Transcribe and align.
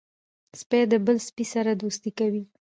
سپي 0.59 0.79
د 0.91 0.93
بل 1.05 1.17
سپي 1.27 1.45
سره 1.53 1.71
دوستي 1.81 2.11
کوي. 2.19 2.43